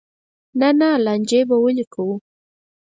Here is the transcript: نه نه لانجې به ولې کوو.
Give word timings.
نه 0.59 0.69
نه 0.79 0.89
لانجې 1.05 1.41
به 1.49 1.55
ولې 1.63 1.85
کوو. 1.93 2.15